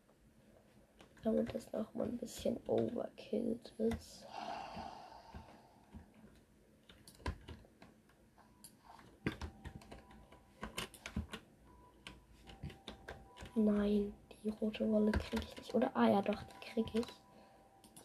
Damit 1.24 1.54
es 1.54 1.72
noch 1.72 1.94
mal 1.94 2.08
ein 2.08 2.18
bisschen 2.18 2.58
overkillt 2.66 3.72
ist. 3.78 4.26
Nein, 13.54 14.12
die 14.44 14.50
rote 14.50 14.92
Wolle 14.92 15.12
kriege 15.12 15.44
ich 15.44 15.58
nicht. 15.58 15.76
Oder, 15.76 15.96
ah 15.96 16.10
ja, 16.10 16.22
doch, 16.24 16.42
die 16.42 16.66
kriege 16.66 17.00
ich. 17.02 17.06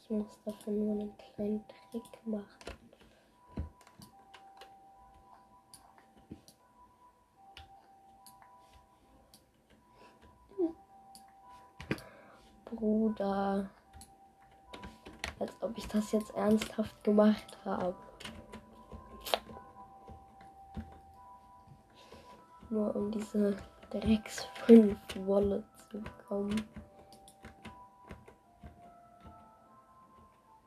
Ich 0.03 0.11
muss 0.11 0.39
dafür 0.45 0.75
nur 0.75 0.93
einen 0.93 1.17
kleinen 1.17 1.65
Trick 1.91 2.27
machen. 2.27 2.86
Bruder. 12.77 13.69
Als 15.39 15.53
ob 15.61 15.77
ich 15.77 15.87
das 15.89 16.13
jetzt 16.13 16.35
ernsthaft 16.35 17.03
gemacht 17.05 17.59
habe. 17.65 17.97
Nur 22.71 22.95
um 22.97 23.11
diese 23.11 23.57
Drecks 23.91 24.45
5 24.67 24.99
Wolle 25.27 25.65
zu 25.91 26.01
bekommen. 26.01 26.63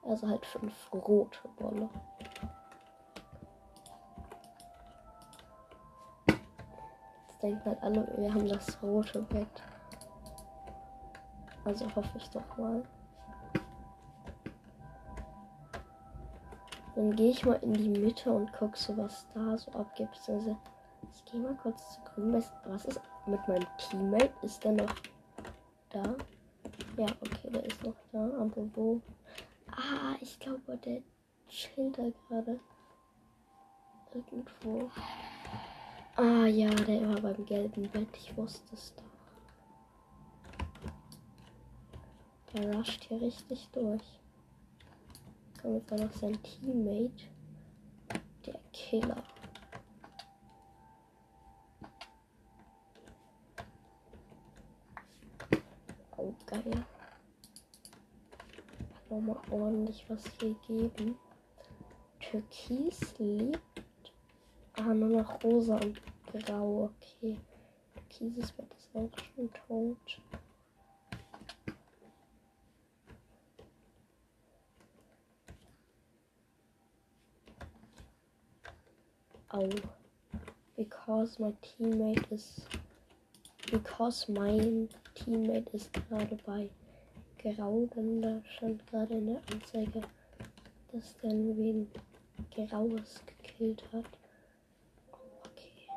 Also 0.04 0.28
halt 0.28 0.46
5 0.46 0.74
rote 0.94 1.40
Wolle. 1.58 1.90
Jetzt 7.28 7.44
denken 7.44 7.66
halt 7.66 7.84
alle, 7.84 8.08
wir 8.18 8.34
haben 8.34 8.48
das 8.48 8.82
rote 8.82 9.22
Bett. 9.24 9.64
Also 11.70 11.86
hoffe 11.96 12.18
ich 12.18 12.28
doch 12.32 12.58
mal. 12.58 12.84
Dann 16.96 17.16
gehe 17.16 17.30
ich 17.30 17.46
mal 17.46 17.60
in 17.62 17.74
die 17.74 17.90
Mitte 17.90 18.32
und 18.32 18.52
gucke 18.54 18.76
so, 18.76 18.98
was 18.98 19.28
da 19.36 19.56
so 19.56 19.72
abgibt. 19.74 20.20
Also, 20.28 20.58
ich 21.14 21.26
gehe 21.26 21.40
mal 21.40 21.54
kurz 21.62 21.94
zu 21.94 22.02
grün. 22.02 22.34
Was, 22.34 22.52
was 22.66 22.86
ist 22.86 23.00
mit 23.28 23.48
meinem 23.48 23.68
Teammate? 23.78 24.34
Ist 24.42 24.64
der 24.64 24.72
noch 24.72 24.96
da? 25.92 26.16
Ja, 26.98 27.06
okay, 27.22 27.52
der 27.52 27.66
ist 27.66 27.84
noch 27.84 27.94
da. 28.12 28.26
Apropos. 28.42 29.00
Ah, 29.72 30.16
ich 30.22 30.40
glaube, 30.40 30.76
der 30.78 31.04
chillt 31.50 32.00
da 32.00 32.10
gerade. 32.28 32.60
Irgendwo. 34.16 34.90
Ah 36.16 36.48
ja, 36.48 36.72
der 36.72 37.08
war 37.08 37.22
beim 37.22 37.46
gelben 37.46 37.88
Bett. 37.92 38.10
Ich 38.18 38.36
wusste 38.36 38.74
es 38.74 38.96
doch. 38.96 39.09
Der 42.54 42.76
rusht 42.76 43.04
hier 43.04 43.22
richtig 43.22 43.68
durch. 43.74 44.02
Kommt 45.62 45.76
jetzt 45.76 45.94
auch 45.94 45.98
noch 46.00 46.14
sein 46.14 46.42
Teammate. 46.42 47.30
Der 48.46 48.60
Killer. 48.74 49.24
Oh, 56.18 56.34
geil. 56.48 56.86
Nochmal 59.10 59.38
ordentlich 59.52 60.06
was 60.10 60.24
hier 60.40 60.56
geben. 60.68 61.18
Türkis 62.20 63.18
lebt. 63.20 63.60
Ah, 64.74 64.94
nur 64.94 65.10
noch 65.10 65.44
rosa 65.44 65.76
und 65.78 66.02
grau. 66.26 66.92
Okay. 66.96 67.38
Türkises 68.10 68.52
Bett 68.54 68.74
ist 68.74 68.96
auch 68.96 69.10
schon 69.36 69.52
tot. 69.68 70.22
Au. 79.52 79.68
Because 80.78 81.40
my 81.40 81.54
teammate 81.64 82.32
is. 82.32 82.62
Because 83.72 84.32
my 84.32 84.88
teammate 85.16 85.74
ist 85.74 85.92
gerade 85.92 86.38
bei 86.46 86.70
Grau, 87.40 87.88
dann 87.96 88.22
da 88.22 88.42
stand 88.46 88.86
gerade 88.88 89.16
in 89.16 89.28
der 89.28 89.42
Anzeige, 89.52 90.02
dass 90.92 91.18
der 91.18 91.34
nur 91.34 91.58
wen 91.58 91.92
Graues 92.52 93.22
gekillt 93.26 93.84
hat. 93.92 94.06
Okay. 95.12 95.88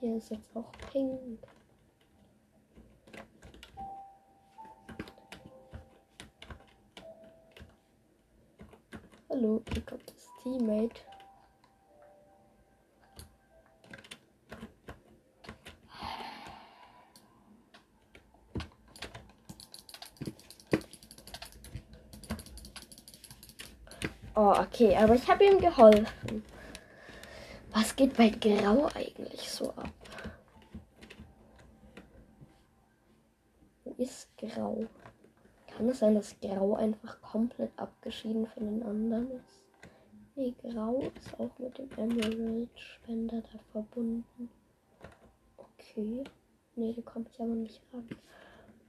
Hier 0.00 0.16
ist 0.16 0.30
jetzt 0.30 0.56
auch 0.56 0.72
pink. 0.90 1.38
Hallo, 9.28 9.62
hier 9.72 9.82
kommt 9.82 10.10
das 10.10 10.28
Teammate. 10.42 11.09
Oh, 24.36 24.54
okay, 24.56 24.96
aber 24.96 25.16
ich 25.16 25.28
habe 25.28 25.44
ihm 25.44 25.58
geholfen. 25.58 26.44
Was 27.72 27.94
geht 27.96 28.16
bei 28.16 28.30
Grau 28.30 28.88
eigentlich 28.94 29.50
so 29.50 29.70
ab? 29.70 29.92
Wo 33.84 33.94
ist 33.98 34.28
Grau? 34.38 34.86
Kann 35.66 35.88
es 35.88 35.98
sein, 35.98 36.14
dass 36.14 36.38
Grau 36.40 36.74
einfach 36.74 37.20
komplett 37.22 37.70
abgeschieden 37.76 38.46
von 38.46 38.66
den 38.66 38.82
anderen 38.82 39.30
ist? 39.32 39.62
Nee, 40.36 40.54
Grau 40.62 41.00
ist 41.00 41.38
auch 41.40 41.58
mit 41.58 41.76
dem 41.78 41.90
Emerald-Spender 41.96 43.42
da 43.42 43.58
verbunden. 43.72 44.48
Okay. 45.56 46.24
Nee, 46.76 46.92
da 46.92 47.02
komme 47.02 47.26
ich 47.30 47.40
aber 47.40 47.54
nicht 47.54 47.82
ran. 47.92 48.08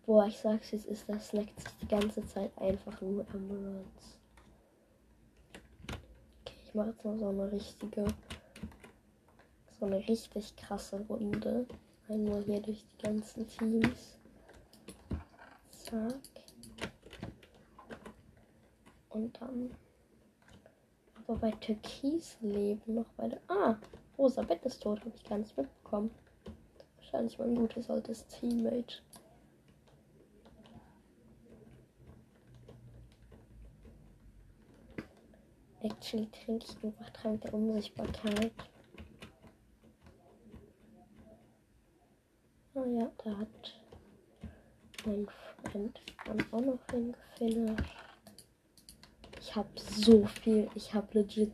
Boah, 0.06 0.26
ich 0.28 0.38
sag's 0.38 0.72
jetzt 0.72 0.86
ist, 0.86 1.10
das 1.10 1.30
sich 1.30 1.54
die 1.82 1.88
ganze 1.88 2.26
Zeit 2.26 2.52
einfach 2.58 3.02
nur 3.02 3.26
Emeralds. 3.34 4.21
Ich 6.72 6.76
mache 6.76 6.92
jetzt 6.92 7.04
mal 7.04 7.20
so 7.20 7.28
eine 7.28 7.52
richtige, 7.52 8.06
so 9.78 9.86
eine 9.86 9.98
richtig 10.08 10.56
krasse 10.56 11.02
Runde. 11.10 11.68
Einmal 12.08 12.42
hier 12.44 12.62
durch 12.62 12.86
die 12.86 12.98
ganzen 13.04 13.46
Teams. 13.46 14.18
Zack. 15.70 16.16
Und 19.10 19.42
dann. 19.42 19.76
Aber 21.28 21.40
bei 21.40 21.52
Türkis 21.52 22.38
leben 22.40 22.96
noch 22.96 23.12
beide. 23.18 23.42
Ah, 23.50 23.76
rosa 24.18 24.42
Bett 24.42 24.64
ist 24.64 24.82
tot, 24.82 25.02
habe 25.02 25.12
ich 25.14 25.26
gar 25.26 25.40
nicht 25.40 25.58
mitbekommen. 25.58 26.10
Wahrscheinlich 26.96 27.38
mein 27.38 27.56
gutes 27.56 27.90
altes 27.90 28.26
Teammate. 28.28 29.02
Actually 36.12 36.30
trinke 36.32 36.66
ich 36.68 36.84
einfach 36.84 37.10
Trank 37.12 37.40
der 37.40 37.54
Unsichtbarkeit. 37.54 38.52
Oh 42.74 42.84
ja, 42.84 43.10
da 43.24 43.38
hat 43.38 43.82
mein 45.06 45.26
Freund 45.72 46.02
dann 46.26 46.44
auch 46.52 46.60
noch 46.60 46.80
hingefinisht. 46.92 47.96
Ich 49.40 49.56
habe 49.56 49.70
so 49.78 50.26
viel. 50.26 50.70
Ich 50.76 50.94
habe 50.94 51.08
legit 51.18 51.54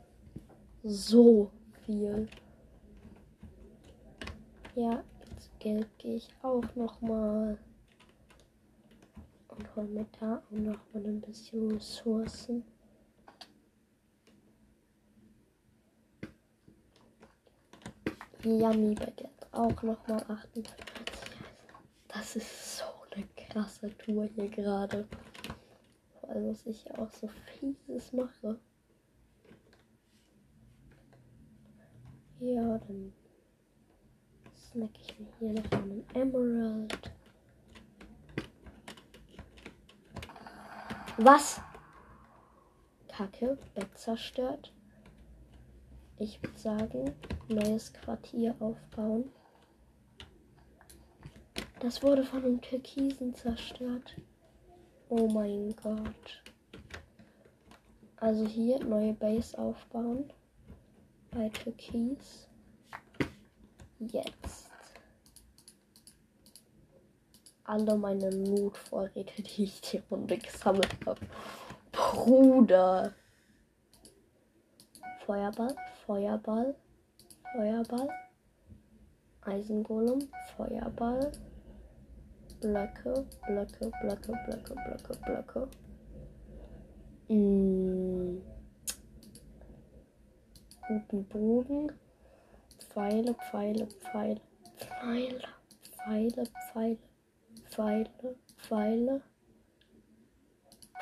so 0.83 1.51
viel. 1.85 2.27
Ja, 4.73 5.03
jetzt 5.29 5.59
Geld 5.59 5.87
gehe 5.99 6.15
ich 6.15 6.29
auch 6.41 6.65
noch 6.73 6.99
mal 7.01 7.59
und 9.49 9.75
hol 9.75 9.85
mir 9.85 10.07
da 10.19 10.37
auch 10.37 10.51
noch 10.51 10.79
mal 10.93 11.05
ein 11.05 11.21
bisschen 11.21 11.73
Ressourcen. 11.73 12.65
Yummy 18.47 18.95
Baguette 18.95 19.29
auch 19.51 19.83
nochmal 19.83 20.23
48. 20.27 20.63
Das 22.07 22.35
ist 22.35 22.77
so 22.77 22.85
eine 23.13 23.27
krasse 23.35 23.95
Tour 23.97 24.25
hier 24.25 24.47
gerade. 24.47 25.07
Vor 26.19 26.29
allem, 26.29 26.49
was 26.49 26.65
ich 26.65 26.89
auch 26.97 27.11
so 27.11 27.29
fieses 27.59 28.13
mache. 28.13 28.59
Ja, 32.39 32.77
dann 32.77 33.13
snack 34.55 34.91
ich 34.99 35.19
mir 35.19 35.27
hier 35.39 35.53
noch 35.53 35.71
einen 35.71 36.05
Emerald. 36.13 37.11
Was? 41.17 41.59
Kacke, 43.07 43.57
Bett 43.73 43.97
zerstört. 43.97 44.71
Ich 46.19 46.41
würde 46.43 46.57
sagen, 46.59 47.15
neues 47.49 47.93
Quartier 47.93 48.55
aufbauen. 48.59 49.31
Das 51.79 52.01
wurde 52.01 52.23
von 52.23 52.43
einem 52.43 52.61
Türkisen 52.61 53.35
zerstört. 53.35 54.15
Oh 55.09 55.27
mein 55.27 55.75
Gott. 55.75 56.43
Also 58.17 58.45
hier 58.47 58.83
neue 58.83 59.13
Base 59.13 59.57
aufbauen. 59.57 60.33
Bei 61.31 61.49
Türkis. 61.49 62.47
Jetzt. 63.99 64.71
Alle 67.63 67.95
meine 67.95 68.29
Notvorräte, 68.31 69.43
die 69.43 69.65
ich 69.65 69.81
die 69.81 69.97
Runde 70.11 70.37
gesammelt 70.37 70.95
habe. 71.05 71.19
Bruder. 71.91 73.13
Feuerball. 75.25 75.75
Feuerball, 76.07 76.73
Feuerball, 77.51 78.09
Eisengolem, 79.45 80.27
Feuerball, 80.55 81.31
Blöcke, 82.59 83.25
Blöcke, 83.45 83.91
Blöcke, 84.01 84.33
Blöcke, 84.45 84.75
Blöcke, 84.75 85.17
Blöcke. 85.25 85.67
Mm. 87.29 88.41
Guten 90.87 91.25
Bogen, 91.27 91.91
Pfeile, 92.89 93.33
Pfeile, 93.33 93.87
Pfeile, 93.87 94.41
Pfeile, 94.77 95.43
Pfeile, 95.97 96.43
Pfeile, 96.73 96.97
Pfeile, 97.69 98.35
Pfeile, 98.57 99.21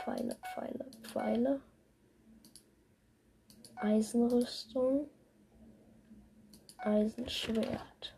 Pfeile, 0.04 0.36
Pfeile, 0.42 0.86
Pfeile. 1.04 1.62
Eisenrüstung, 3.78 5.10
Eisenschwert. 6.86 8.16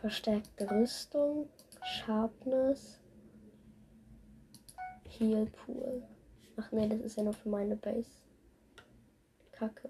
Verstärkte 0.00 0.70
Rüstung, 0.70 1.48
Sharpness, 1.82 3.00
Heal 5.08 5.46
Pool. 5.46 6.06
Ach 6.58 6.70
nee, 6.72 6.86
das 6.88 7.00
ist 7.00 7.16
ja 7.16 7.22
nur 7.22 7.32
für 7.32 7.48
meine 7.48 7.74
Base. 7.74 8.10
Kacke. 9.52 9.88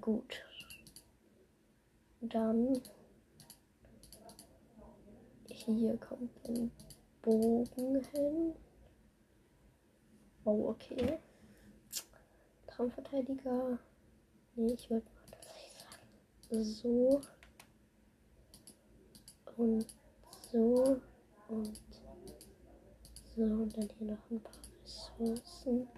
Gut. 0.00 0.44
Dann 2.20 2.80
hier 5.48 5.96
kommt 5.96 6.30
ein 6.48 6.70
Bogen 7.20 8.00
hin. 8.12 8.54
Oh, 10.44 10.68
okay. 10.68 11.18
Traumverteidiger. 12.78 13.78
Nee, 14.54 14.72
ich 14.72 14.88
würde 14.88 15.04
mal 15.04 15.26
tatsächlich 15.32 15.72
sagen. 15.72 16.64
So. 16.64 17.20
Und 19.56 19.84
so. 20.52 21.00
Und 21.48 21.80
so. 23.34 23.42
Und 23.42 23.76
dann 23.76 23.88
hier 23.98 24.12
noch 24.12 24.30
ein 24.30 24.40
paar 24.40 24.52
Ressourcen. 24.84 25.88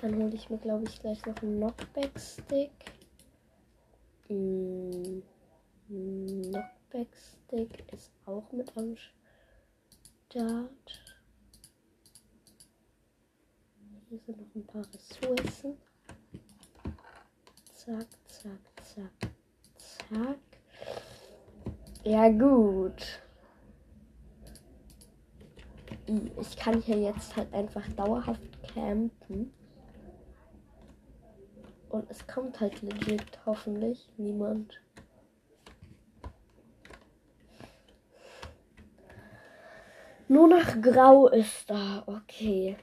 Dann 0.00 0.16
hole 0.16 0.34
ich 0.34 0.50
mir, 0.50 0.58
glaube 0.58 0.86
ich, 0.88 1.00
gleich 1.00 1.24
noch 1.24 1.40
einen 1.40 1.58
Knockback-Stick. 1.58 2.72
Mm, 4.28 5.22
Knockback-Stick 5.88 7.92
ist 7.92 8.10
auch 8.26 8.50
mit 8.50 8.76
am 8.76 8.96
Start. 10.28 11.09
Hier 14.10 14.18
sind 14.26 14.40
noch 14.40 14.54
ein 14.56 14.66
paar 14.66 14.82
Ressourcen. 14.92 15.78
Zack, 17.72 18.06
zack, 18.26 18.58
zack, 18.82 19.30
zack. 19.78 20.38
Ja 22.02 22.28
gut. 22.28 23.22
Ich 26.40 26.56
kann 26.56 26.82
hier 26.82 26.98
jetzt 26.98 27.36
halt 27.36 27.54
einfach 27.54 27.86
dauerhaft 27.92 28.42
campen. 28.74 29.54
Und 31.90 32.10
es 32.10 32.26
kommt 32.26 32.58
halt 32.58 32.82
legit, 32.82 33.38
hoffentlich, 33.46 34.08
niemand. 34.16 34.80
Nur 40.26 40.48
noch 40.48 40.82
Grau 40.82 41.28
ist 41.28 41.70
da, 41.70 42.02
okay. 42.06 42.76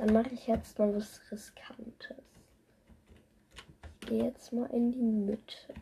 Dann 0.00 0.14
mache 0.14 0.30
ich 0.30 0.46
jetzt 0.46 0.78
mal 0.78 0.96
was 0.96 1.20
Riskantes. 1.30 2.16
Ich 4.00 4.08
gehe 4.08 4.24
jetzt 4.24 4.50
mal 4.50 4.64
in 4.70 4.92
die 4.92 5.02
Mitte. 5.02 5.74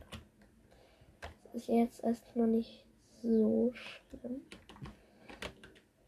Das 1.20 1.54
ist 1.54 1.68
jetzt 1.68 2.02
erstmal 2.02 2.48
nicht 2.48 2.84
so 3.22 3.72
schlimm. 3.72 4.40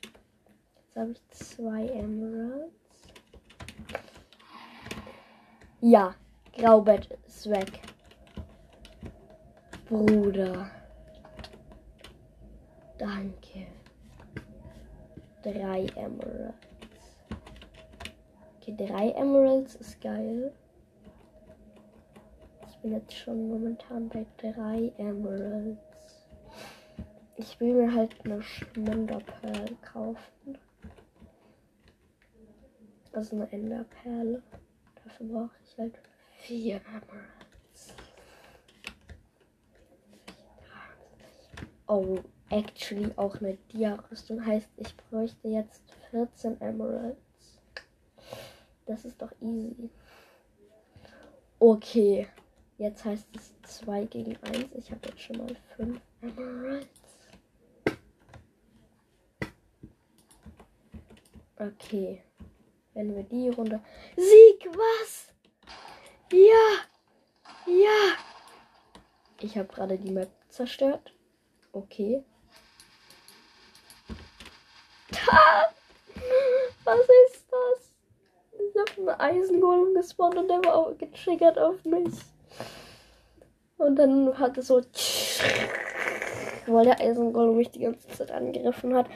Jetzt 0.02 0.96
habe 0.96 1.12
ich 1.12 1.28
zwei 1.28 1.86
Emeralds. 1.86 2.74
Ja, 5.80 6.16
Graubett 6.52 7.16
ist 7.28 7.48
weg. 7.48 7.80
Bruder. 9.88 10.68
Danke. 12.98 13.68
Drei 15.44 15.86
Emeralds. 15.94 16.69
Okay, 18.70 18.86
drei 18.86 19.10
Emeralds 19.12 19.74
ist 19.76 20.00
geil. 20.00 20.52
Ich 22.68 22.76
bin 22.78 22.92
jetzt 22.92 23.14
schon 23.14 23.48
momentan 23.48 24.08
bei 24.08 24.24
drei 24.36 24.92
Emeralds. 24.96 26.28
Ich 27.36 27.58
will 27.58 27.74
mir 27.74 27.92
halt 27.92 28.14
eine 28.24 28.42
Schmunderperle 28.42 29.76
kaufen. 29.82 30.58
Also 33.12 33.36
eine 33.36 33.50
Enderperle. 33.50 34.42
Dafür 35.04 35.26
brauche 35.26 35.56
ich 35.64 35.78
halt 35.78 35.98
vier 36.38 36.80
Emeralds. 36.86 37.94
Oh, 41.88 42.18
actually 42.50 43.10
auch 43.16 43.36
eine 43.40 43.56
Dia-Rüstung. 43.72 44.44
Heißt, 44.44 44.68
ich 44.76 44.96
bräuchte 44.96 45.48
jetzt 45.48 45.82
14 46.10 46.60
Emeralds. 46.60 47.29
Das 48.90 49.04
ist 49.04 49.22
doch 49.22 49.30
easy. 49.40 49.88
Okay. 51.60 52.26
Jetzt 52.76 53.04
heißt 53.04 53.28
es 53.36 53.78
2 53.84 54.06
gegen 54.06 54.36
1. 54.42 54.66
Ich 54.74 54.90
habe 54.90 55.08
jetzt 55.08 55.20
schon 55.20 55.36
mal 55.36 55.56
5 55.76 56.00
Emeralds. 56.22 56.88
Okay. 61.56 62.20
Wenn 62.94 63.14
wir 63.14 63.22
die 63.22 63.50
Runde. 63.50 63.80
Sieg, 64.16 64.66
was? 64.66 65.32
Ja! 66.32 66.84
Ja! 67.66 68.16
Ich 69.38 69.56
habe 69.56 69.68
gerade 69.68 69.98
die 69.98 70.10
Map 70.10 70.32
zerstört. 70.48 71.14
Okay. 71.70 72.24
Ha! 75.28 75.72
Was 76.82 77.00
ist 77.28 77.46
das? 77.52 77.89
Habe 78.80 79.18
einen 79.18 79.38
Eisengolem 79.42 79.94
gespawnt 79.94 80.36
und 80.36 80.48
der 80.48 80.64
war 80.64 80.74
auch 80.74 80.96
getriggert 80.98 81.58
auf 81.58 81.84
mich. 81.84 82.14
Und 83.78 83.96
dann 83.96 84.38
hat 84.38 84.58
es 84.58 84.66
so. 84.66 84.82
Weil 86.66 86.84
der 86.84 87.00
Eisengolem 87.00 87.56
mich 87.56 87.70
die 87.70 87.80
ganze 87.80 88.08
Zeit 88.08 88.30
angegriffen 88.30 88.94
hat. 88.94 89.06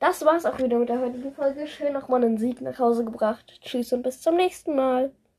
Das 0.00 0.24
war's 0.24 0.46
auch 0.46 0.58
wieder 0.58 0.78
mit 0.78 0.88
der 0.88 1.00
heutigen 1.00 1.32
Folge. 1.32 1.66
Schön 1.66 1.92
nochmal 1.92 2.24
einen 2.24 2.38
Sieg 2.38 2.60
nach 2.60 2.78
Hause 2.78 3.04
gebracht. 3.04 3.58
Tschüss 3.62 3.92
und 3.92 4.02
bis 4.02 4.20
zum 4.20 4.36
nächsten 4.36 4.76
Mal. 4.76 5.12